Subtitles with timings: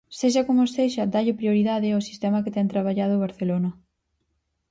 [0.19, 3.69] Sexa como sexa, dálle prioridade ao sistema que ten traballado o Barcelona.